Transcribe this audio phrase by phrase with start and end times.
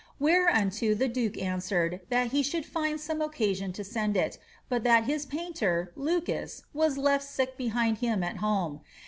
[0.19, 5.03] Whereunto the duke answered, that he should find some occasion to send it, but that
[5.03, 8.81] his painter, Lucas, was left sick behind him at home.